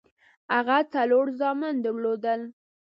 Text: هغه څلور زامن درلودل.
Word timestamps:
هغه 0.53 0.77
څلور 0.93 1.25
زامن 1.39 1.75
درلودل. 1.85 2.41